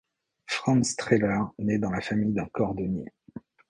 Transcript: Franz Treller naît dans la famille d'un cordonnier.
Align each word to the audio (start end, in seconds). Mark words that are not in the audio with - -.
Franz 0.47 0.95
Treller 0.97 1.43
naît 1.59 1.77
dans 1.77 1.91
la 1.91 2.01
famille 2.01 2.33
d'un 2.33 2.47
cordonnier. 2.47 3.13